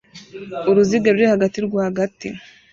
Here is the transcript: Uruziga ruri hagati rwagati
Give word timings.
Uruziga 0.69 1.07
ruri 1.13 1.25
hagati 1.33 1.57
rwagati 1.67 2.27